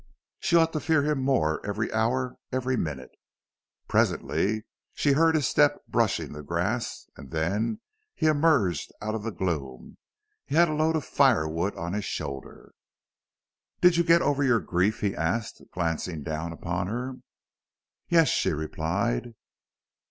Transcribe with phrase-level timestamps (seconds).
[0.39, 3.11] She ought to fear him more every hour every minute.
[3.87, 4.63] Presently
[4.95, 7.81] she heard his step brushing the grass and then
[8.15, 9.97] he emerged out of the gloom.
[10.47, 12.73] He had a load of fire wood on his shoulder.
[13.79, 17.17] "Did you get over your grief?" he asked, glancing down upon her.
[18.09, 19.35] "Yes," she replied.